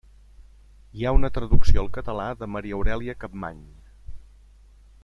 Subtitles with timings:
[0.99, 3.65] Hi ha una traducció al català de Maria Aurèlia Capmany.